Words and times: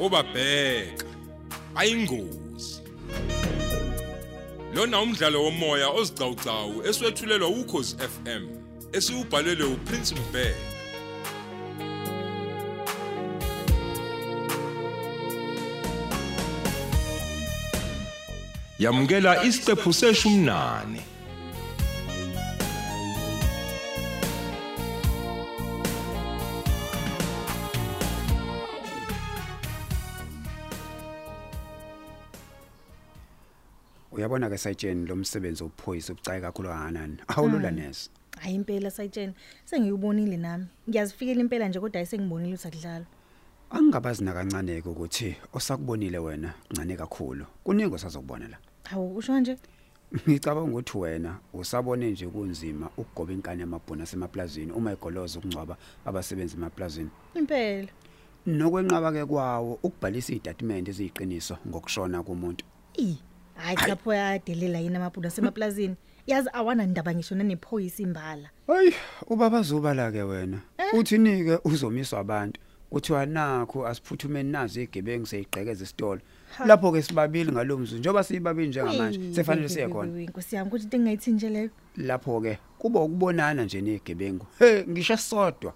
obabheka. 0.00 1.06
Ayingozi. 1.74 2.82
Lona 4.74 5.00
umdlalo 5.00 5.42
womoya 5.44 5.88
ozicawucawu 5.88 6.82
eswetshulelwa 6.88 7.48
ukhozi 7.48 7.96
FM 7.96 8.44
esiubhalelwe 8.92 9.66
uPrince 9.66 10.14
Mbeki 10.14 10.70
yamukela 18.78 19.44
isiqephu 19.44 19.92
seshumnane 19.92 21.00
uyabona 34.30 34.50
ke 34.50 34.58
sayitsheni 34.58 35.06
lo 35.06 35.16
msebenzi 35.16 35.64
ophoyisa 35.64 36.12
ubucayi 36.12 36.40
kakhulu 36.40 36.68
kanganani 36.68 37.16
awulula 37.28 37.70
nese 37.70 38.10
hayi 38.38 38.54
impela 38.54 38.90
sayitsheni 38.90 39.34
sengiyubonile 39.64 40.36
nami. 40.36 40.66
Ngiyazifikela 40.88 41.40
impela 41.40 41.68
nje 41.68 41.80
kodwa 41.80 41.98
ayisengibonile 41.98 42.54
usakudlala 42.54 43.06
angingabazi 43.70 44.24
nakancane 44.24 44.82
ke 44.82 44.88
ukuthi 44.88 45.36
osakubonile 45.52 46.18
wena 46.18 46.54
ncane 46.70 46.96
kakhulu. 46.96 47.46
Kuningi 47.64 47.94
osazokubona 47.94 48.48
la. 48.48 48.58
Hawu 48.84 49.16
usho 49.16 49.40
nje? 49.40 49.56
Ngicabanga 50.28 50.70
ukuthi 50.70 50.98
wena 50.98 51.38
usabone 51.52 52.10
nje 52.10 52.26
kunzima 52.26 52.90
ukugoba 52.96 53.32
inkani 53.32 53.60
yamabhona 53.60 54.06
semaplazini 54.06 54.72
uma 54.72 54.92
igoloza 54.92 55.38
ukungcwaba 55.38 55.76
abasebenzi 56.04 56.56
emaplazini 56.56 57.10
impela. 57.34 57.88
Nokwenqaba 58.46 59.12
ke 59.12 59.24
kwawo 59.24 59.78
ukubhalisa 59.82 60.32
izitatimende 60.32 60.90
eziyiqiniso 60.90 61.58
ngokushona 61.68 62.22
komuntu. 62.22 62.64
I 62.98 63.29
hayi 63.60 63.76
cha 63.76 63.96
pho 63.96 64.14
yadelela 64.14 64.78
yini 64.78 64.96
amabhula 64.96 65.30
semaplazini 65.30 65.96
yazi 66.26 66.48
awana 66.52 66.86
ndaba 66.86 67.14
ngisho 67.14 67.34
nanephoyisa 67.34 68.02
imbala. 68.02 68.50
Hayi 68.66 68.94
ubaba 69.26 69.62
zobala 69.62 70.12
ke 70.12 70.22
wena 70.22 70.58
uthi 70.92 71.18
nike 71.18 71.58
uzomiswa 71.64 72.18
abantu. 72.18 72.60
Kuthiwa 72.90 73.26
nakho 73.26 73.86
asiphuthumeni 73.86 74.50
nazi 74.50 74.82
igebengu 74.82 75.26
seyigqekeza 75.26 75.84
isitolo 75.84 76.20
lapho 76.66 76.92
ke 76.92 77.02
sibabili 77.02 77.52
ngalomzu 77.52 77.98
njoba 77.98 78.24
siyibabili 78.24 78.68
njengamanje 78.68 79.34
sefanele 79.34 79.68
siye 79.68 79.88
khona 79.88 80.22
inkosi 80.22 80.56
yami 80.56 80.68
ukuthi 80.68 80.84
into 80.84 80.96
engayithi 80.96 81.30
nje 81.32 81.48
leyo? 81.48 81.70
Lapho 81.96 82.40
ke 82.40 82.58
kuba 82.78 83.00
ukubonana 83.00 83.64
nje 83.64 83.80
negebengu. 83.80 84.46
He 84.58 84.84
ngisho 84.88 85.16
sodwa 85.16 85.74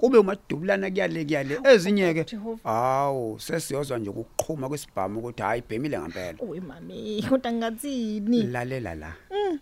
kube 0.00 0.18
umadubulana 0.18 0.90
kuyale 0.90 1.24
kuyale. 1.24 1.60
Ezinye 1.64 2.14
ke 2.14 2.24
Jehova. 2.24 2.60
hawu 2.64 3.40
sesiyozwa 3.40 3.98
nje 3.98 4.10
ukuqhuma 4.10 4.68
kwesibhamu 4.68 5.18
ukuthi 5.18 5.42
hayi 5.42 5.60
ibhemile 5.60 5.98
ngempela. 5.98 6.38
Owe 6.40 6.60
mami 6.60 7.22
kodwa 7.28 7.52
ngathini 7.52 8.42
lalela 8.42 8.94
la. 8.94 9.12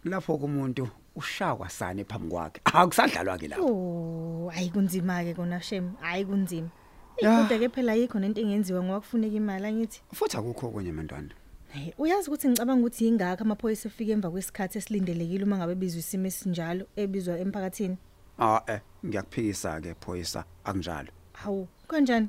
Lapho 0.04 0.38
kumuntu 0.38 0.88
ushakwa 1.16 1.68
sane 1.68 2.04
phambi 2.04 2.28
kwakhe. 2.28 2.60
Akusadlalwa 2.64 3.38
ke 3.38 3.48
lapho. 3.48 3.66
Oh 3.66 4.50
hayi 4.54 4.70
kunzima 4.70 5.24
ke 5.24 5.34
kona 5.34 5.60
shem. 5.60 5.94
Hayi 6.00 6.24
kunzima. 6.24 6.70
Ya. 7.18 7.42
kodwa 7.42 7.58
ke 7.58 7.68
phela 7.68 7.94
yikho 7.94 8.18
nento 8.18 8.40
engenziwa 8.40 8.82
ngoba 8.82 9.00
kufuneka 9.00 9.36
imali 9.36 9.66
angithi. 9.66 10.02
Futhi 10.14 10.36
akukho 10.36 10.68
kwenye 10.70 10.92
mantwana 10.92 11.34
Hey, 11.68 11.92
uyazi 11.98 12.30
ukuthi 12.30 12.48
ngicabanga 12.48 12.80
ukuthi 12.80 13.04
yingakho 13.04 13.44
amaphoyisa 13.44 13.88
efika 13.88 14.12
emva 14.12 14.30
kwesikhathi 14.30 14.78
esilindelekile 14.78 15.44
uma 15.44 15.56
ngabe 15.56 15.74
bizwe 15.74 16.00
isimo 16.00 16.26
esinjalo 16.26 16.86
ebizwa 16.96 17.38
emphakathini. 17.38 17.98
Ah 18.38 18.62
eh 18.66 18.80
ngiyakuphikisa 19.06 19.80
ke 19.80 19.94
phoyisa 20.00 20.44
akunjalo 20.64 21.12
Hawu, 21.38 21.68
kanjani? 21.88 22.28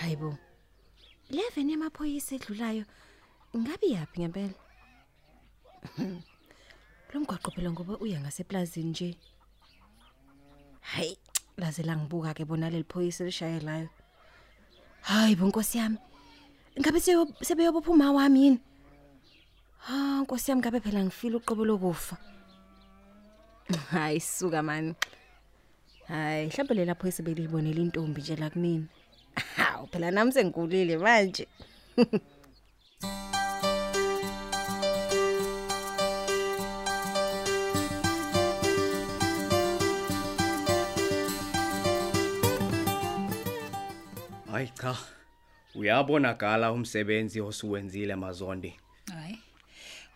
Hayibo. 0.00 0.36
11 1.30 1.70
yamaphoyisa 1.70 2.34
edlulayo. 2.34 2.84
Ngabe 3.56 3.86
yapi 3.96 4.20
ngempela? 4.20 4.54
Lo 7.12 7.20
mgwaqo 7.20 7.50
phela 7.50 7.70
ngoba 7.70 7.98
uya 7.98 8.20
ngaseplazini 8.20 8.90
nje. 8.90 9.16
Hayi, 10.80 11.18
laze 11.56 11.82
la 11.82 11.96
ngibuka 11.96 12.34
ke 12.34 12.44
bona 12.44 12.70
leli 12.70 12.84
phoyisa 12.84 13.24
lishayelayo. 13.24 13.88
Hayi 15.02 15.36
bonkosi 15.36 15.78
yami. 15.78 15.98
Ngabe 16.80 17.00
seyo 17.00 17.26
sebeyobophuma 17.42 18.12
wami 18.12 18.42
yini? 18.44 18.60
Ha, 19.78 20.20
nkosi 20.22 20.50
yami 20.50 20.60
ngabe 20.60 20.80
phela 20.80 21.04
ngifila 21.04 21.36
uqobo 21.36 21.64
lokufa. 21.64 22.16
Hayi 23.90 24.20
suka 24.20 24.62
man. 24.62 24.94
Hayi, 26.08 26.46
mhlawumbe 26.46 26.74
lela 26.74 26.94
phoyisa 26.94 27.22
belibonela 27.22 27.80
intombi 27.80 28.20
nje 28.20 28.36
la 28.36 28.50
kumina. 28.50 28.86
Hawu 29.56 29.86
phela 29.86 30.10
nami 30.10 30.32
sengikhulile 30.32 30.98
manje. 30.98 31.48
Hayi 44.66 44.78
cha. 44.80 44.96
Uyabonakala 45.74 46.72
umsebenzi 46.72 47.40
osuwenzile 47.40 48.16
Mazondi. 48.16 48.74
Hayi. 49.12 49.38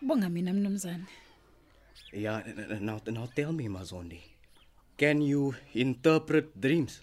Ubonga 0.01 0.29
mina 0.29 0.53
mnumzane. 0.53 1.03
Yeah, 2.13 2.43
now 2.81 2.99
now 3.05 3.25
tell 3.35 3.53
me 3.53 3.67
Mazondi. 3.69 4.19
Can 4.97 5.21
you 5.21 5.53
interpret 5.73 6.45
dreams? 6.59 7.01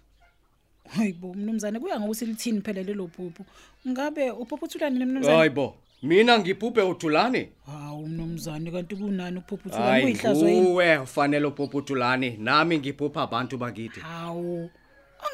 Hayibo 0.88 1.34
mnumzane 1.34 1.80
kuya 1.80 2.00
ngokuthi 2.00 2.26
lithini 2.26 2.60
phela 2.60 2.82
lelo 2.82 3.08
phupho. 3.08 3.44
Ngabe 3.88 4.30
uphuphuthulani 4.30 5.04
mnumzane? 5.04 5.36
Hayibo, 5.36 5.76
mina 6.02 6.38
ngiphuphe 6.38 6.82
uthulani? 6.82 7.48
Hawu 7.66 8.06
mnumzane 8.08 8.70
kanti 8.70 8.96
kunani 8.96 9.38
ukuphuphuthelana 9.38 9.90
Hayi, 9.90 10.02
kuyihlazo 10.02 10.48
yini? 10.48 10.66
uwe 10.66 10.98
ufanele 10.98 11.46
uphuphulani, 11.46 12.36
nami 12.36 12.78
ngiphupha 12.78 13.22
abantu 13.22 13.58
bakithi. 13.58 14.00
Hawu. 14.00 14.70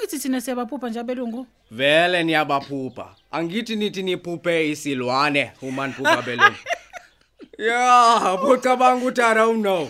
Angithi 0.05 0.19
thina 0.19 0.41
siyabaphupha 0.41 0.89
nje 0.89 1.01
abelungu. 1.01 1.47
Vele 1.71 2.23
niyabaphupha. 2.23 3.15
Angithi 3.33 3.77
nithi 3.77 4.03
niphuphe 4.03 4.71
isilwane 4.71 5.53
uma 5.63 5.87
niphupha 5.87 6.23
belungu. 6.23 6.57
Yeah, 7.59 8.37
bucabanga 8.41 9.05
ukuthi 9.05 9.23
I 9.23 9.35
don't 9.35 9.63
know. 9.63 9.89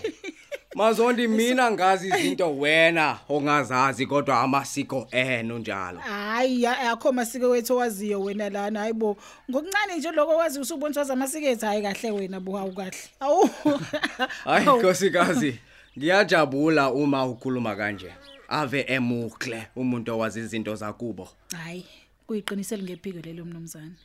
Mazondi 0.75 1.29
mina 1.29 1.71
ngazi 1.71 2.09
izinto 2.09 2.57
wena 2.59 3.19
ongazazi 3.29 4.07
kodwa 4.07 4.41
amasiko 4.41 5.09
eno 5.11 5.59
njalo. 5.59 5.99
Hayi 5.99 6.67
akho 6.67 7.13
masiko 7.13 7.49
wethu 7.49 7.75
owaziyo 7.75 8.21
wena 8.21 8.51
lana 8.51 8.81
hayibo. 8.81 9.17
Ngokuncane 9.51 9.97
nje 9.97 10.11
lokho 10.11 10.37
wazi 10.37 10.61
usuboniswa 10.61 11.11
amasiko 11.11 11.47
ethu 11.47 11.67
hayi 11.67 11.83
kahle 11.83 12.11
wena 12.11 12.41
bo 12.41 12.57
hawu 12.57 12.73
kahle. 12.73 12.99
Awu. 13.21 13.51
Hayi 14.45 14.67
nkosikazi, 14.67 15.59
ngiyajabula 15.99 16.91
uma 16.93 17.27
ukhuluma 17.27 17.77
kanje. 17.77 18.13
Ave 18.49 18.85
emuhle 18.89 19.67
umuntu 19.77 20.13
owazi 20.13 20.41
izinto 20.41 20.75
zakubo. 20.77 21.29
Hayi, 21.57 21.87
kuyiqinisele 22.27 22.83
ngephiko 22.83 23.21
lelo 23.21 23.45
mnumzane. 23.45 23.97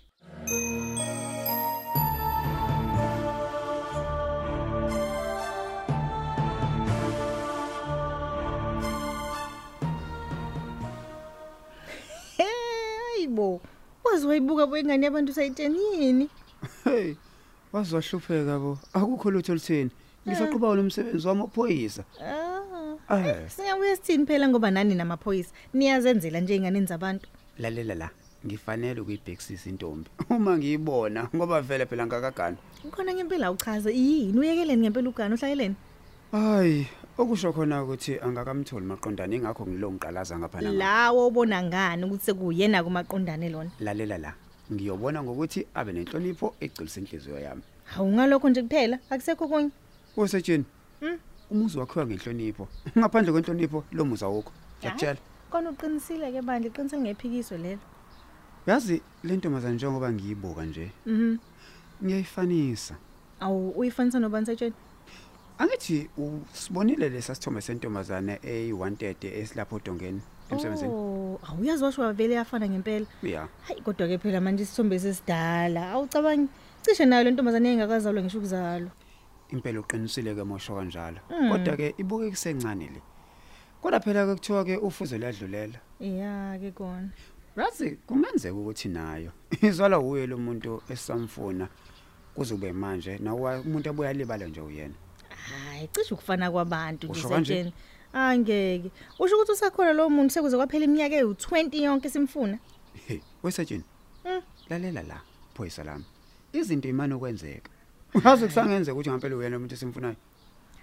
Hayibo. 12.37 13.61
Wazi 14.03 14.27
wayibuka 14.27 14.67
boyingane 14.67 15.05
yabantu 15.05 15.33
sayiteni 15.33 15.79
yini? 15.79 16.29
hey 16.83 17.15
wazwahlupheka 17.73 18.59
bo 18.59 18.79
akukho 18.93 19.31
lutho 19.31 19.53
luthini 19.53 19.91
ngisaqhubha 20.27 20.67
wona 20.67 20.81
umsebenzi 20.81 21.27
wami 23.09 23.27
ophoyisa 23.27 23.39
Ah. 23.39 23.43
eh 23.43 23.49
Singabuye 23.49 23.95
sithini 23.95 24.25
phela 24.25 24.47
ngoba 24.49 24.71
nani 24.71 24.95
namaphoyisa 24.95 25.51
niyazenzela 25.73 26.39
nje 26.39 26.55
ingane 26.55 26.85
zabantu. 26.85 27.27
lalela 27.59 27.95
la 27.95 28.09
ngifanele 28.45 29.01
ukuyibhekisisa 29.01 29.69
intombi 29.69 30.09
uma 30.29 30.57
ngiyibona 30.57 31.29
ngoba 31.35 31.61
vele 31.61 31.85
phela 31.85 32.05
ngakagana 32.07 32.57
Ukhona 32.85 33.13
ngempela 33.13 33.51
uchaze 33.51 33.91
yini 33.93 34.39
uyekeleni 34.39 34.81
ngempela 34.81 35.09
ugana 35.09 35.35
uhlayeleni? 35.35 35.75
hayi 36.31 36.87
okusho 37.17 37.51
khona 37.53 37.83
ukuthi 37.83 38.19
angakamtholi 38.21 38.85
maqondana 38.85 39.35
ingakho 39.35 39.65
ngilongiqalaza 39.65 40.39
ngapha 40.39 40.61
la 40.61 40.71
Lawo 40.71 41.27
ubona 41.27 41.63
ngani 41.63 42.03
ukuthi 42.05 42.25
sekuyena 42.25 42.83
kumaqondane 42.83 43.49
lona. 43.49 43.71
lalela 43.79 44.17
la 44.17 44.33
ngiyobona 44.71 45.23
ngokuthi 45.23 45.65
abe 45.75 45.91
nenhlonipho 45.91 46.55
egcilisa 46.61 46.99
inhliziyo 47.01 47.39
yami 47.39 47.61
Hawu 47.83 48.11
ngalokho 48.13 48.49
nje 48.49 48.61
kuphela 48.63 48.99
akusekho 49.09 49.47
konye. 49.47 49.69
usetsheni 50.17 50.63
Mm. 51.01 51.17
Umuzi 51.51 51.77
wakhiwa 51.79 52.05
ngenhlonipho 52.05 52.67
ngaphandle 52.97 53.31
kwenhlonipho 53.31 53.83
lo 53.91 54.05
muzi 54.05 54.25
awukho 54.25 54.51
ngiyakutshela 54.79 55.19
Kona 55.49 55.69
uqinisile 55.69 56.31
ke 56.31 56.41
bandle 56.41 56.69
qinisele 56.69 57.01
ngephikiswe 57.01 57.57
lelo. 57.57 57.79
yazi 58.67 59.01
le 59.23 59.33
ntombazana 59.37 59.73
njengoba 59.73 60.11
ngiyibuka 60.13 60.65
nje 60.65 60.91
Mhm. 61.05 61.37
ngiyayifanisa 62.03 62.95
Awu 63.39 63.69
uyifanisa 63.71 64.19
nobani 64.19 64.45
setsheni? 64.45 64.75
Angithi 65.57 66.09
usibonile 66.17 67.09
lesa 67.09 67.35
sithombe 67.35 67.61
sentombazane 67.61 68.39
eyi130 68.43 69.27
esilapho 69.39 69.75
odongeni 69.75 70.21
emsebenzini. 70.51 70.91
Oh, 70.93 71.39
awuyazi 71.47 71.83
washo 71.83 72.01
wavele 72.01 72.33
yafana 72.35 72.67
ngempela. 72.69 73.05
Yeah. 73.23 73.47
Hayi 73.67 73.81
kodwa 73.81 74.07
ke 74.07 74.17
phela 74.17 74.41
manje 74.41 74.63
isithombe 74.63 74.99
sesidala. 74.99 75.91
Awucabangi 75.91 76.47
cishe 76.81 77.05
nayo 77.05 77.23
le 77.23 77.31
ntombazane 77.31 77.73
engakazalwa 77.73 78.23
ngisho 78.23 78.37
ukuzalwa. 78.39 78.91
Impela 79.51 79.79
uqinisile 79.79 80.35
ke 80.35 80.43
mosho 80.43 80.75
kanjalo. 80.75 81.19
Kodwa 81.27 81.77
ke 81.77 81.93
ibuke 81.97 82.29
kusencane 82.29 82.89
le. 82.93 83.01
Kodwa 83.81 83.99
phela 83.99 84.25
ke 84.25 84.35
kuthiwa 84.35 84.65
ke 84.65 84.77
ufuzo 84.77 85.17
layadlulela. 85.17 85.79
Yeah 85.99 86.59
ke 86.59 86.71
kona. 86.71 87.09
Razi 87.55 87.97
kungenzeka 88.07 88.53
ukuthi 88.53 88.87
nayo 88.89 89.31
izwala 89.61 89.99
uye 89.99 90.27
lo 90.27 90.37
muntu 90.37 90.81
esamfuna 90.89 91.67
kuzube 92.35 92.71
manje 92.73 93.17
nawe 93.17 93.59
umuntu 93.59 93.89
abuya 93.89 94.13
libala 94.13 94.45
nje 94.45 94.61
uyena. 94.61 94.93
Hayi 95.29 95.87
cishe 95.87 96.13
ukufana 96.13 96.51
kwabantu 96.51 97.07
nje 97.07 97.19
Usho 97.19 97.29
kanje? 97.29 97.53
setsheni. 97.53 97.73
Angeke. 98.13 98.91
Usho 99.19 99.35
ukuthi 99.35 99.51
usakhona 99.51 99.93
lo 99.93 100.09
muntu 100.09 100.33
sekuze 100.33 100.57
kwaphela 100.57 100.85
iminyaka 100.85 101.15
eyi20 101.21 101.81
yonke 101.81 102.09
simfuna. 102.09 102.59
Hey, 103.07 103.19
wesajini. 103.43 103.83
Mm. 104.25 104.41
Lalela 104.69 105.03
la, 105.03 105.21
phoyisa 105.53 105.83
lami. 105.83 106.05
Izinto 106.53 106.87
imani 106.89 107.13
okwenzeka. 107.13 107.71
Uyazi 108.13 108.45
kusangenzeka 108.45 108.93
ukuthi 108.93 109.09
ngempela 109.09 109.35
uyena 109.35 109.57
umuntu 109.57 109.75
esimfunayo. 109.75 110.15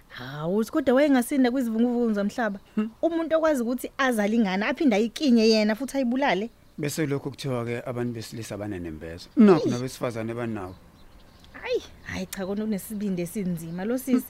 Hawu 0.09 0.65
kodwa 0.71 0.95
wayengasinda 0.95 1.51
kwizivunguvungu 1.51 2.13
zamhlaba. 2.13 2.59
Umuntu 3.01 3.35
okwazi 3.35 3.61
ukuthi 3.61 3.91
azale 3.97 4.35
ingane 4.35 4.65
aphinda 4.65 4.95
ayikinye 4.95 5.49
yena 5.49 5.75
futhi 5.75 5.97
ayibulale. 5.97 6.49
Bese 6.77 7.05
lokho 7.05 7.29
kuthiwa 7.29 7.65
ke 7.65 7.81
abantu 7.85 8.13
besilisa 8.13 8.57
banenembezo. 8.57 9.27
Nakho 9.35 9.69
nabesifazane 9.69 10.33
banawo. 10.33 10.75
Hayi, 11.53 11.83
hayi 12.03 12.25
cha 12.25 12.45
kona 12.45 12.63
unesibindi 12.63 13.21
esinzima 13.21 13.85
lo 13.85 13.97
sisi. 13.97 14.25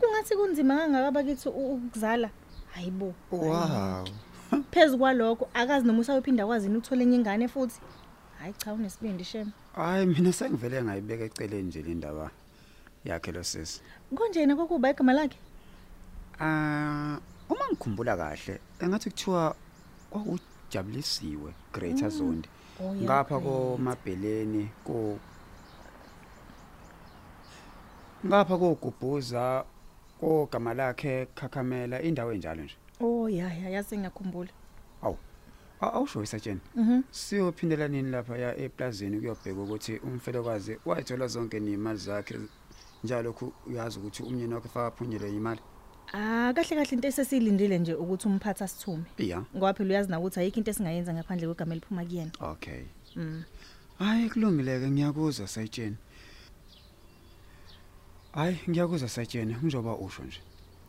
Kungathi 0.00 0.36
kunzima 0.36 0.76
kangaka 0.76 1.10
bakithi 1.10 1.48
ukuzala. 1.48 2.30
Hayibo. 2.74 3.14
Wow. 3.30 4.06
Phezulu 4.70 4.98
kwalokho 4.98 5.48
akazi 5.54 5.86
noma 5.86 6.00
usayophinda 6.00 6.46
kwazini 6.46 6.76
ukuthola 6.76 7.02
enye 7.02 7.16
ingane 7.16 7.48
futhi. 7.48 7.80
Hayi 8.40 8.52
cha 8.58 8.72
unesibindi 8.72 9.24
shem. 9.24 9.50
Hayi 9.76 10.06
mina 10.06 10.32
sengivele 10.32 10.82
ngayibeka 10.82 11.24
eceleni 11.24 11.62
nje 11.62 11.82
le 11.82 11.94
ndaba 11.94 12.30
yakhe 13.04 13.32
lo 13.32 13.42
sisi. 13.44 13.80
Konje 14.14 14.40
yena 14.40 14.56
kokuba 14.56 14.90
igama 14.90 15.12
lakhe? 15.12 15.38
Ah, 16.40 17.18
uma 17.50 17.64
ngikhumbula 17.70 18.16
kahle, 18.16 18.60
engathi 18.80 19.10
kuthiwa 19.10 19.54
kwakujabulisiwe 20.10 21.52
Greater 21.72 22.10
Zondi. 22.10 22.48
Oh, 22.80 22.94
ya, 22.94 23.02
Ngapha 23.02 23.38
great. 23.38 23.44
komabheleni 23.44 24.68
ko 24.84 25.18
Ngapha 28.26 28.58
kogubhuza 28.58 29.64
kogama 30.20 30.74
lakhe 30.74 31.26
Khakhamela 31.34 32.02
indawo 32.02 32.32
enjalo 32.32 32.62
nje. 32.64 32.76
Oh 33.00 33.28
ya 33.28 33.52
ya 33.54 33.68
yase 33.70 33.98
ngiyakhumbula. 33.98 34.50
Aw. 35.80 35.88
Aw- 35.88 35.94
Awusho 35.96 36.22
isatsheni. 36.22 36.60
Mhm. 36.76 37.02
Siyophindela 37.10 37.88
nini 37.88 38.10
lapha 38.10 38.38
ya 38.38 38.56
eplazini 38.56 39.18
kuyobheka 39.18 39.60
ukuthi 39.60 39.98
umfelokazi 39.98 40.78
wayithola 40.84 41.26
zonke 41.26 41.56
imali 41.56 41.98
zakhe 41.98 42.36
njalo 43.04 43.32
ku 43.32 43.52
uyazi 43.66 43.98
ukuthi 43.98 44.22
umnyeni 44.22 44.54
wakhe 44.54 44.68
faka 44.68 44.90
phunyele 44.96 45.30
imali. 45.30 45.60
Ah 46.12 46.52
kahle 46.54 46.76
kahle 46.76 46.92
into 46.92 47.08
esesilindile 47.08 47.78
nje 47.78 47.94
ukuthi 47.94 48.28
umphathi 48.28 48.64
asithume. 48.64 49.04
Yeah. 49.18 49.44
Ngoba 49.56 49.74
phela 49.74 49.90
uyazi 49.90 50.10
na 50.10 50.18
ukuthi 50.18 50.40
ayikho 50.40 50.58
into 50.58 50.70
esingayenza 50.70 51.14
ngaphandle 51.14 51.46
kwegama 51.46 51.74
eliphuma 51.74 52.04
kuyena. 52.04 52.30
Okay. 52.40 52.82
Mm. 53.16 53.44
Hayi 53.98 54.30
kulungileke 54.30 54.90
ngiyakuzwa 54.90 55.48
sayitsheni. 55.48 55.96
Hayi 58.32 58.58
ngiyakuzwa 58.68 59.08
sayitsheni 59.08 59.56
ngizoba 59.64 59.96
usho 59.96 60.22
nje. 60.22 60.40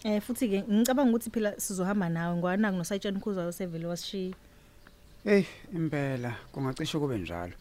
Eh 0.04 0.22
futhi 0.22 0.50
ke 0.50 0.64
ngicabanga 0.64 1.10
ukuthi 1.10 1.30
phela 1.30 1.60
sizohamba 1.60 2.10
nawe 2.10 2.36
ngoba 2.36 2.58
naku 2.58 2.78
nosayitshani 2.78 3.18
ukhuzayo 3.18 3.52
sevele 3.52 3.86
wasishiya. 3.88 4.36
Hey 5.24 5.44
impela 5.74 6.36
kungacishe 6.52 7.00
kube 7.00 7.18
njalo. 7.18 7.54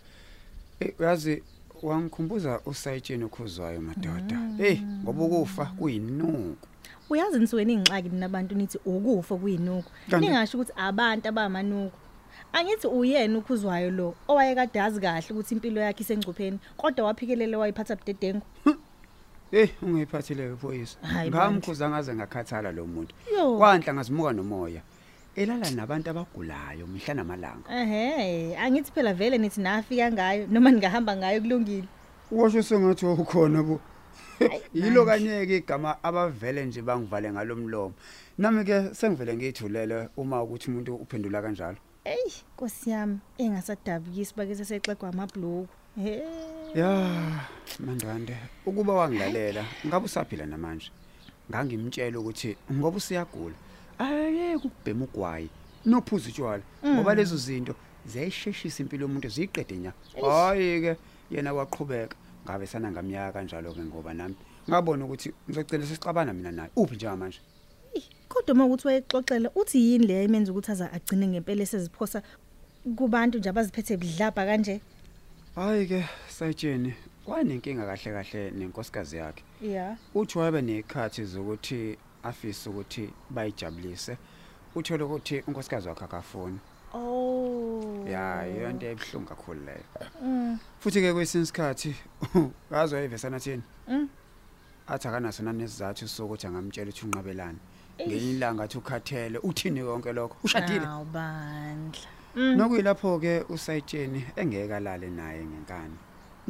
Eh 0.81 0.95
uyazi 0.99 1.43
wangikhumbuza 1.83 2.61
usayitsheni 2.67 3.25
ukhuzwayo 3.25 3.81
madoda. 3.81 4.39
Hey 4.59 4.79
ngoba 5.05 5.25
ukufa 5.25 5.65
kuyinuku. 5.67 6.57
Uyazi 7.11 7.39
nisuweni 7.39 7.73
ingxaki 7.73 8.09
ninabantu 8.09 8.55
nithi 8.55 8.79
ukufa 8.85 9.37
kuyinuku. 9.37 9.91
Kanti- 10.11 10.21
Ningasho 10.21 10.59
ukuthi 10.59 10.73
abantu 10.77 11.29
abamanuku. 11.29 11.97
Angithi 12.53 12.87
uyena 12.87 13.39
ukhuzwayo 13.39 13.91
lo 13.91 14.15
owayekade 14.29 14.81
azi 14.81 15.01
kahle 15.01 15.27
ukuthi 15.31 15.55
impilo 15.55 15.81
yakhe 15.81 16.03
isengcupheni 16.03 16.59
kodwa 16.77 17.07
waphikelela 17.07 17.59
wayiphatha 17.59 17.97
budedengu. 17.97 18.43
Hey 19.51 19.67
ungayiphathile 19.83 20.53
iphoyisa. 20.53 20.99
Hayi, 21.03 21.31
Ngamkhuza 21.31 21.91
ngaze 21.91 22.15
ngakhathala 22.15 22.73
lo 22.73 22.87
muntu. 22.87 23.15
Yo. 23.37 23.59
Kwanhla 23.59 23.95
ngazimuka 23.95 24.33
nomoya. 24.33 24.83
Elala 25.37 25.71
nabantu 25.71 26.11
abagulayo 26.11 26.87
mihla 26.87 27.15
namalanga. 27.15 27.71
Ehhe, 27.71 28.57
angithi 28.57 28.91
phela 28.93 29.15
vele 29.15 29.39
nithi 29.39 29.61
nafika 29.61 30.11
ngayo 30.13 30.47
noma 30.51 30.71
ningahamba 30.71 31.17
ngayo 31.17 31.41
kulungile. 31.41 31.89
Washo 32.31 32.63
sengathi 32.63 33.07
ukhona 33.07 33.63
bo. 33.63 33.81
Yilo 34.75 35.05
kanyeke 35.05 35.57
igama 35.57 36.03
abavele 36.03 36.65
nje 36.67 36.83
bangivale 36.83 37.31
ngalomlomo. 37.31 37.95
Nami 38.39 38.65
ke 38.65 38.95
sengivele 38.95 39.37
ngiyithulele 39.37 40.09
uma 40.17 40.43
ukuthi 40.43 40.71
umuntu 40.71 40.95
uphendula 40.95 41.43
kanjalo. 41.43 41.77
Ey, 42.05 42.33
Nkosi 42.57 42.91
yami, 42.91 43.19
engasadabukisi 43.39 44.35
bake 44.35 44.55
sesexegwa 44.55 45.09
amabhloko. 45.09 45.69
He. 45.97 46.23
Ya, 46.75 47.47
Mandwande, 47.79 48.37
ukuba 48.67 48.95
wangilalela, 48.95 49.65
ngabe 49.87 50.05
usaphila 50.07 50.47
namanje. 50.47 50.91
Ngangimtshela 51.51 52.19
ukuthi 52.19 52.57
ngoba 52.73 52.97
usiyagula, 52.97 53.55
ayeke 54.01 54.67
ukubhema 54.67 55.05
ugwayi 55.05 55.49
nophuza 55.87 56.29
utshwala 56.29 56.63
ngoba 56.85 57.15
lezo 57.15 57.37
zinto 57.37 57.75
ziyayisheshisa 58.07 58.83
impilo 58.83 59.03
yomuntu 59.07 59.29
ziqede 59.29 59.77
nya. 59.77 59.93
Hayi 60.21 60.81
ke 60.81 60.97
yena 61.31 61.53
waqhubeka 61.53 62.17
ngabe 62.45 62.67
sana 62.67 62.91
ngaminyaka 62.91 63.33
kanjalo 63.33 63.73
ke 63.73 63.81
ngoba 63.81 64.15
nami 64.15 64.37
ngabona 64.69 65.05
ukuthi 65.05 65.33
ngizocela 65.49 65.87
sisixabana 65.87 66.33
mina 66.33 66.53
naye. 66.53 66.71
Uphi 66.77 66.95
njengamanje? 66.97 67.41
Ey, 67.95 68.03
Kodwa 68.29 68.55
uma 68.55 68.65
ukuthi 68.65 68.87
wayexoxela 68.87 69.51
uthi 69.55 69.79
yini 69.79 70.07
le 70.07 70.25
imenza 70.25 70.53
ukuthi 70.53 70.73
aza 70.73 70.93
agcine 70.93 71.27
ngempela 71.27 71.63
eseziphosa 71.63 72.23
kubantu 72.97 73.39
nje 73.39 73.49
abaziphethe 73.49 73.97
bidlapha 73.97 74.47
kanje. 74.47 74.81
Hayi 75.55 75.87
ke 75.87 76.05
sayitsheni, 76.29 76.95
wanenkinga 77.27 77.87
kahle 77.87 78.13
kahle 78.13 78.51
nenkosikazi 78.51 79.17
yakhe. 79.17 79.43
Yeah. 79.63 79.97
uthi 80.15 80.39
wabe 80.39 80.63
nekhathi 80.63 81.25
zokuthi 81.25 81.99
afise 82.23 82.71
ukuthi 82.71 83.11
bayijabulise 83.31 84.17
uthole 84.75 85.05
ukuthi 85.05 85.43
unkosikazi 85.47 85.89
wakhe 85.89 86.05
akafuni 86.05 86.59
Oh. 86.95 88.05
ya 88.09 88.45
yonto 88.47 88.87
ebhlungu 88.87 89.29
kakhulu 89.29 89.61
leyo 89.65 89.85
Mm. 90.23 90.59
futhi 90.81 91.01
ke 91.01 91.13
kwesinye 91.13 91.43
isikhathi 91.45 91.95
ngazo 92.73 92.97
ayivesana 92.97 93.41
thini 93.41 93.63
Mm. 93.89 94.09
athi 94.89 95.09
akanaso 95.09 95.43
nanesizathu 95.43 96.09
sokuthi 96.09 96.47
angamtshela 96.47 96.91
ukuthi 96.91 97.07
unqabelani 97.07 97.59
ngelinye 98.01 98.31
ilanga 98.31 98.63
athi 98.65 98.79
ukhathele 98.79 99.39
uthini 99.39 99.83
konke 99.85 100.13
lokho 100.13 100.37
ushadile 100.45 100.87
Awu 100.87 101.05
bandla. 101.05 102.01
Mm. 102.37 102.57
nokuyilapho 102.57 103.19
ke 103.19 103.45
usayitsheni 103.49 104.25
engeke 104.37 104.75
alale 104.75 105.11
naye 105.11 105.45
ngenkani 105.45 105.97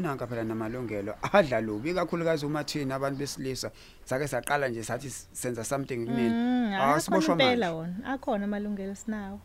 nanka 0.00 0.26
phela 0.26 0.44
namalungelo. 0.44 1.14
Adla 1.32 1.60
lubi 1.60 1.94
kakhulukazi 1.94 2.46
uma 2.46 2.64
thina 2.64 2.94
abantu 2.94 3.18
besilisa 3.18 3.70
sake 4.04 4.26
saqala 4.28 4.68
nje 4.68 4.82
sathi 4.84 5.10
senza 5.10 5.64
something 5.64 5.96
Mm, 5.96 6.06
kunini 6.06 6.74
ah, 6.74 7.00
siboshwa 7.00 7.36
khona 7.36 7.44
impela 7.44 7.72
manje. 7.74 7.78
wona. 8.02 8.12
Akhona 8.14 8.44
amalungelo 8.44 8.94
sinawo. 8.94 9.40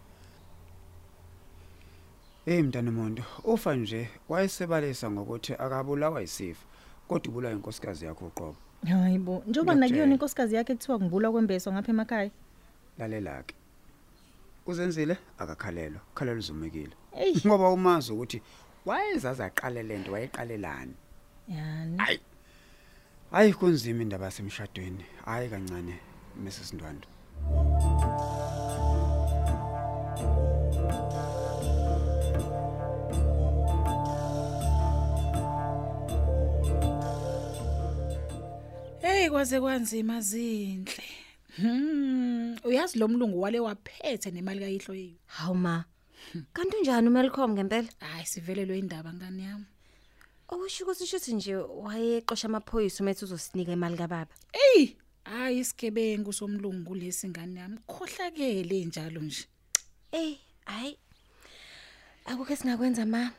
hey 2.45 2.62
mntana 2.63 2.89
umuntu 2.91 3.24
ufa 3.43 3.75
nje 3.75 4.09
wayesebalisa 4.29 5.12
ngokuthi 5.12 5.53
akabulawa 5.53 6.21
isifo 6.21 6.65
kodwa 7.07 7.29
ubulawa 7.31 7.53
inkosikazi 7.55 8.05
yakhe 8.05 8.25
uqobo. 8.25 8.55
Hayibo, 8.85 9.43
njoba 9.47 9.47
Ngiyakutshela. 9.47 9.75
nakuyona 9.75 10.13
inkosikazi 10.13 10.55
yakhe 10.55 10.75
kuthiwa 10.75 11.00
ngibula 11.00 11.31
kwembeso 11.31 11.74
ngapha 11.74 11.91
emakhaya. 11.91 12.31
lalela 13.00 13.43
ke. 13.43 13.55
Uzenzile? 14.67 15.17
Akakhalelwa. 15.38 16.01
Khalela 16.15 16.38
uzumekile. 16.39 16.91
Ey, 17.17 17.33
ngoba 17.45 17.69
umazi 17.69 18.12
ukuthi 18.13 18.41
wayezaza 18.86 19.46
aqale 19.46 19.84
lento 19.84 20.12
wayeqalelani 20.12 20.94
yani. 21.48 21.98
hayi 21.98 22.20
hayi 23.32 23.54
kunzima 23.54 24.01
indaba 24.01 24.25
yasemshadweni 24.25 25.06
hayi 25.25 25.50
kancane 25.50 26.00
Mrs 26.44 26.74
Ndwandwe 26.74 27.10
Hey 39.01 39.30
kwaze 39.30 39.60
kwanzima 39.62 40.22
zinhle. 40.22 41.04
Hmm, 41.58 42.58
uyazi 42.63 43.00
lo 43.00 43.08
mlungu 43.08 43.42
wale 43.42 43.60
waphethe 43.60 44.32
nemali 44.32 44.60
kayihlo 44.60 44.96
yethu. 44.96 45.20
Hawu 45.25 45.56
ma. 45.56 45.86
Kanti 46.53 46.77
unjani 46.77 47.08
uMelcom 47.08 47.51
ngempela? 47.53 47.89
Hayi 48.00 48.25
sivelelwe 48.25 48.79
indaba 48.79 49.13
ngani 49.13 49.44
yami. 49.44 49.65
Okusho 50.48 50.84
ukuthi 50.84 51.05
shuthi 51.08 51.34
nje 51.34 51.55
wayeqosha 51.55 52.48
amaphoyisa 52.48 53.03
umethu 53.03 53.25
uzosinika 53.25 53.72
imali 53.72 53.98
kababa. 53.98 54.34
Ey, 54.53 54.96
hayi 55.24 55.60
isigebengu 55.60 56.34
somlungu 56.34 56.96
lesi 56.96 57.29
ngane 57.29 57.60
yami. 57.60 57.77
Khohlakele 57.88 58.86
njalo 58.86 59.22
nje. 59.22 59.46
Eh, 60.12 60.38
hayi. 60.65 60.98
Akukho 62.25 62.55
singakwenza 62.55 63.05
ma. 63.05 63.32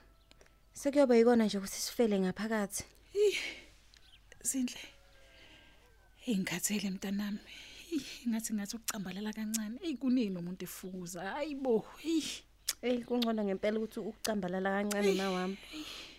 Sekuyoba 0.74 1.16
yikona 1.16 1.44
nje 1.44 1.58
ukuthi 1.58 1.80
sifele 1.80 2.18
ngaphakathi. 2.20 2.84
Sindle. 4.42 4.80
Ingikhathele 6.26 6.90
mntanami. 6.90 7.38
Ngathi 8.28 8.54
ngathi 8.54 8.76
ukucambalala 8.76 9.32
kancane. 9.32 9.78
Ey 9.82 9.96
kunini 9.96 10.36
umuntu 10.38 10.64
efukuza. 10.64 11.20
Hayibo. 11.22 11.86
Ey. 12.04 12.22
Eh, 12.82 13.04
kungcono 13.04 13.44
ngempela 13.44 13.78
ukuthi 13.78 14.00
ukucambalala 14.00 14.70
kancane 14.70 15.14
mawami. 15.14 15.58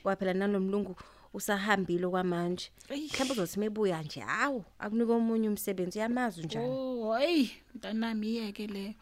Waphela 0.04 0.34
nalomlungu 0.34 0.96
usahambile 1.34 2.08
kwamanje. 2.08 2.72
Eyi. 2.90 3.08
Mhlawumbe 3.08 3.34
uzothi 3.34 3.60
mebuya 3.60 4.02
nje, 4.04 4.20
hawu, 4.20 4.66
akunika 4.80 5.14
omunye 5.14 5.48
umsebenzi 5.50 6.00
yamazi 6.00 6.44
njalo. 6.44 6.68
Oh, 6.70 7.18
hey, 7.18 7.50
mntanami 7.76 8.28
iyeke 8.28 8.68
leyo. 8.68 8.94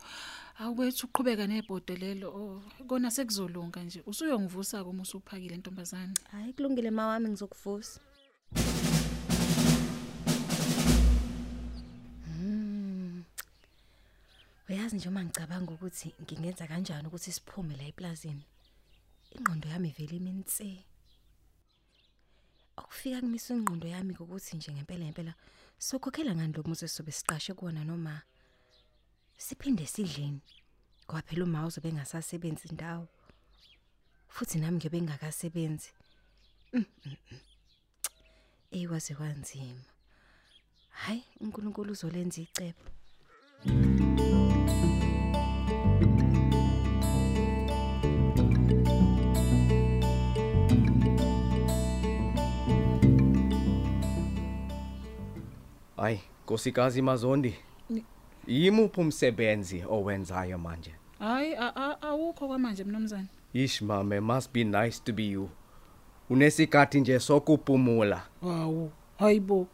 Awukwethu 0.60 1.08
uqhubeka 1.08 1.48
nebhodo 1.48 1.96
lelo. 1.96 2.30
Oh, 2.30 2.62
kona 2.88 3.12
sekuzolunga 3.12 3.84
nje. 3.84 4.04
Usuyongivusa 4.06 4.84
kuma 4.84 5.02
usuphakile 5.02 5.58
ntombazane. 5.58 6.14
Hayi 6.32 6.54
kulungile 6.54 6.92
mawami 6.92 7.30
ngizokuvusa. 7.30 8.00
Uyazi 14.70 14.96
nje 14.96 15.10
uma 15.10 15.24
ngicabanga 15.24 15.72
ukuthi 15.74 16.16
ngingenza 16.22 16.68
kanjani 16.68 17.08
ukuthi 17.08 17.32
siphume 17.32 17.76
la 17.78 17.86
eplazini. 17.92 18.46
Ingqondo 19.36 19.70
yami 19.70 19.90
ivele 19.90 20.16
iminse. 20.18 20.70
Okufika 22.82 23.22
kumisa 23.22 23.54
ingqondo 23.54 23.88
yami 23.88 24.14
ukuthi 24.18 24.58
nje 24.58 24.72
ngempela 24.74 25.06
ngempela 25.06 25.34
sokhokhela 25.78 26.32
ngani 26.36 26.54
lo 26.54 26.64
muzi 26.68 26.88
sobe 26.88 27.12
siqashe 27.12 27.54
kuona 27.54 27.84
noma 27.86 28.14
siphinde 29.38 29.86
sidleni. 29.86 30.42
Ngoba 31.06 31.22
phela 31.22 31.44
uma 31.46 31.66
uzobe 31.68 31.90
engasasebenzi 31.90 32.66
indawo. 32.72 33.08
Futhi 34.34 34.58
nami 34.58 34.78
ngiyobe 34.78 34.98
ngingakasebenzi. 35.02 35.90
Eh 38.72 38.88
kwaze 38.90 39.14
kwanzima. 39.16 39.86
Hayi 40.90 41.24
uNkulunkulu 41.40 41.92
uzolenza 41.92 42.42
icebo. 42.42 43.05
Hayi, 55.98 56.20
nkosikazi 56.44 57.02
Mazondi. 57.02 57.56
Ni- 57.90 58.04
Yimuphi 58.48 59.00
umsebenzi 59.02 59.84
owenzayo 59.90 60.58
manje? 60.58 60.92
Hayi 61.20 61.56
a- 61.56 61.76
a- 61.76 62.02
awukho 62.02 62.48
kwamanje 62.48 62.84
mnumzane. 62.84 63.28
Ish 63.54 63.82
mame, 63.82 64.20
must 64.20 64.52
be 64.54 64.64
nice 64.64 65.00
to 65.06 65.14
be 65.14 65.24
you. 65.24 65.50
Unesikhathi 66.30 67.00
nje 67.02 67.20
sokuphumula. 67.20 68.22
Hawu, 68.42 68.92
hayibo. 69.20 69.68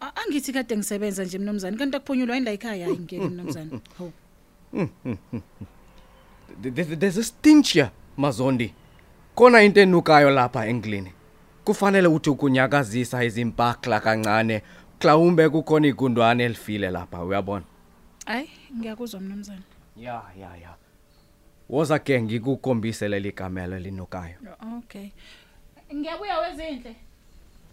A- 0.00 0.12
Angithi 0.16 0.52
kade 0.52 0.76
ngisebenza 0.76 1.24
nje 1.24 1.38
mnumzane 1.38 1.76
kanti 1.76 1.96
akuphunyulwa 1.96 2.34
yini 2.36 2.44
la 2.46 2.52
ekhaya 2.52 2.86
hayi 2.86 2.98
ngeke 2.98 3.20
mnumzane. 3.28 3.80
Hawu. 3.98 4.12
Th- 6.62 6.72
th- 6.74 6.98
There's 6.98 7.18
a 7.18 7.22
stench 7.24 7.72
here, 7.74 7.90
Mazondi. 8.16 8.72
Khona 9.34 9.62
into 9.62 9.80
enukayo 9.80 10.30
lapha 10.30 10.66
endlini. 10.66 11.12
Kufanele 11.64 12.08
uthi 12.08 12.30
ukunyakazisa 12.30 13.24
izimpakla 13.24 14.00
kancane. 14.00 14.62
Mhlawumbe 15.00 15.48
kukhona 15.48 15.86
igundwane 15.88 16.44
elifile 16.44 16.90
lapha, 16.90 17.24
uyabona? 17.24 17.64
Hayi, 18.26 18.50
ngiyakuzwa 18.78 19.20
mnumzane. 19.20 19.62
Ya, 19.96 20.22
ya, 20.40 20.56
ya. 20.56 20.74
Woza 21.68 21.98
ke 21.98 22.22
ngikukhombise 22.22 23.08
leli 23.08 23.32
gamelo 23.32 23.78
linukayo. 23.78 24.34
Okay. 24.78 25.08
Ngiyabuya 25.94 26.38
wezinhle. 26.38 26.96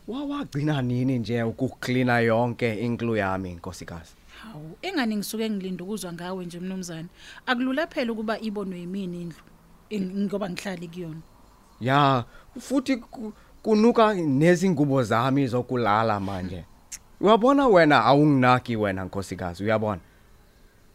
Wawagcina 0.07 0.81
nini 0.81 1.19
nje 1.19 1.43
ukuklina 1.43 2.19
yonke 2.19 2.75
inklu 2.75 3.15
yami 3.15 3.53
nkosikazi? 3.53 4.11
Hawu, 4.43 4.77
engani 4.81 5.15
ngisuke 5.15 5.49
ngilinda 5.49 5.83
ukuzwa 5.83 6.13
ngawe 6.13 6.45
nje 6.45 6.59
mnumzane. 6.59 7.07
Akulula 7.45 7.87
phela 7.87 8.11
ukuba 8.11 8.39
ibonwe 8.39 8.79
yimini 8.79 9.21
indlu. 9.21 9.37
eng- 9.89 10.25
Ngoba 10.25 10.49
ngihlali 10.49 10.87
kuyona. 10.87 11.21
Ya, 11.81 12.25
futhi 12.59 12.97
ku- 12.97 13.33
kunuka 13.63 14.13
nezingubo 14.13 15.03
zami 15.03 15.47
zokulala 15.47 16.19
manje. 16.19 16.65
Uyabona 17.23 17.67
wena 17.67 18.05
awunginaki 18.05 18.75
wena 18.75 19.05
nkosikazi, 19.05 19.63
uyabona? 19.63 20.01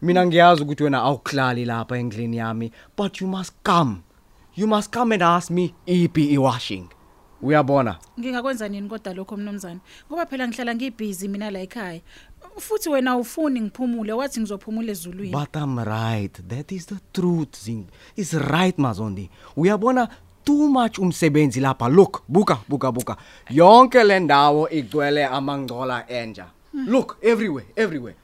Mina 0.01 0.25
ngiyazi 0.25 0.63
ukuthi 0.63 0.83
wena 0.83 1.01
awuklali 1.01 1.65
lapha 1.65 1.97
endlini 1.97 2.37
yami, 2.37 2.71
but 2.97 3.21
you 3.21 3.27
must 3.27 3.53
come. 3.63 3.95
You 4.55 4.67
must 4.67 4.93
come 4.93 5.15
and 5.15 5.23
ask 5.23 5.49
me 5.49 5.73
ipi 5.85 6.25
iwashing. 6.25 6.89
Uyabona? 7.41 7.97
Ngingakwenza 8.19 8.69
nini 8.69 8.89
kodwa 8.89 9.13
lokho 9.13 9.37
mnumzane? 9.37 9.79
Ngoba 10.07 10.25
phela 10.25 10.47
ngihlala 10.47 10.75
ngibhizi 10.75 11.27
mina 11.27 11.51
la 11.51 11.59
ekhaya. 11.59 12.01
Futhi 12.57 12.89
wena 12.89 13.17
ufuni 13.17 13.61
ngiphumule 13.61 14.13
wathi 14.13 14.39
ngizophumula 14.39 14.91
ezulwini. 14.91 15.31
But 15.31 15.55
I'm 15.55 15.79
right. 15.79 16.47
That 16.47 16.71
is 16.71 16.85
the 16.85 16.99
truth, 17.13 17.63
Zing. 17.63 17.85
Is 18.15 18.33
right, 18.33 18.77
Mazondi. 18.77 19.29
Uyabona 19.57 20.07
too 20.49 20.67
much 20.67 20.97
umsebenzi 20.97 21.59
lapha. 21.59 21.87
Look, 21.89 22.23
buka, 22.27 22.57
buka, 22.67 22.91
buka. 22.91 23.17
Yonke 23.49 24.03
le 24.03 24.19
ndawo 24.19 24.69
igcwele 24.69 25.25
amangcola 25.25 26.09
enja. 26.09 26.47
Look, 26.73 27.17
everywhere, 27.21 27.67
everywhere. 27.75 28.15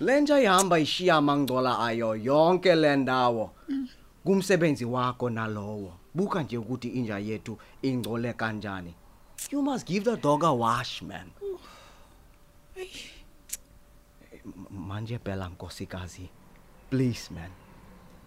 Lenja 0.00 0.40
ihamba 0.40 0.78
ishiya 0.78 1.14
amangcola 1.16 1.78
ayo 1.78 2.16
yonke 2.16 2.74
le 2.74 2.96
ndawo. 2.96 3.50
Kumsebenzi 4.24 4.84
wakho 4.84 5.30
nalowo. 5.30 5.92
Buka 6.14 6.42
nje 6.42 6.56
ukuthi 6.58 6.88
inja 6.88 7.18
yethu 7.18 7.58
ingcole 7.82 8.32
kanjani. 8.32 8.94
You 9.52 9.62
must 9.62 9.86
give 9.86 10.04
the 10.04 10.16
dog 10.16 10.42
a 10.44 10.52
wash, 10.52 11.02
man. 11.02 11.30
M- 12.76 12.84
manje 14.88 15.18
phela 15.18 15.48
nkosikazi 15.48 16.28
please 16.90 17.30
man 17.34 17.50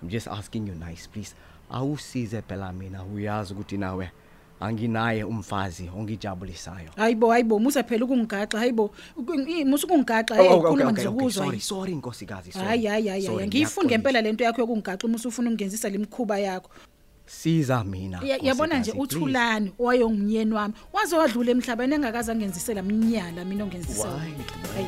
i'm 0.02 0.10
just 0.10 0.28
asking 0.28 0.68
you 0.68 0.76
nice 0.76 1.08
please 1.14 1.36
awusize 1.70 2.42
phela 2.42 2.74
mina 2.74 3.04
uyazi 3.04 3.54
ukuthi 3.54 3.78
nawe 3.78 4.12
anginaye 4.60 5.24
umfazi 5.24 5.90
ongijabulisayo 5.98 6.90
Hayibo 6.96 7.32
hayibo 7.32 7.60
musa 7.60 7.84
phela 7.84 8.06
ukungigaxa 8.06 8.60
hayibo 8.60 8.92
musa 9.66 9.88
ukungigaxa 9.88 10.34
Oh, 10.34 10.44
hey 10.44 10.48
okay, 10.48 10.60
khuluma 10.70 10.74
okay, 10.74 10.84
okay, 10.84 10.92
ngizokuzwa. 10.92 11.46
sorry 11.46 11.60
sorry 11.60 11.96
nkosikazi 11.96 12.52
sorry. 12.52 12.68
Hayi 12.68 12.86
hayi 12.86 13.08
hayi 13.08 13.22
Sorry, 13.26 13.38
hayi 13.38 13.48
ngiyifunde 13.48 13.88
ngiyaxolisa. 13.88 13.88
ngempela 13.88 14.22
lento 14.22 14.44
yakho 14.44 14.62
yokungigaxa 14.62 15.08
uma 15.08 15.16
usufuna 15.16 15.50
ukungenzisa 15.50 15.90
lemkhuba 15.90 16.40
yakho. 16.40 16.70
siza 17.26 17.84
mina 17.84 18.20
Ya- 18.24 18.38
Yabona 18.42 18.80
nje 18.80 18.92
nkosikazi, 18.92 18.92
please. 18.92 19.16
uthulani 19.16 19.72
owayongumnyeni 19.80 20.54
wami 20.54 20.74
waze 20.94 21.16
wadlula 21.16 21.52
emhlabeni 21.52 21.96
engakaza 21.96 22.36
ngenzisela 22.36 22.84
mnyala 22.84 23.46
mina 23.46 23.64
ongenzisa. 23.64 24.08
Why? 24.08 24.14
wona. 24.14 24.24
Hayi. 24.74 24.88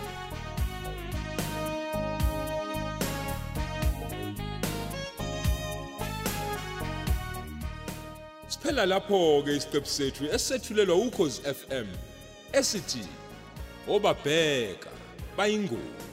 Siphela 8.63 8.85
lapho 8.85 9.43
ke 9.43 9.51
isiqephu 9.57 9.87
sethu 9.87 10.25
esethulelwa 10.35 10.95
ukhozi 10.95 11.41
FM 11.41 11.87
esithi 12.53 13.03
obabheka 13.87 14.89
bayingozi. 15.37 16.12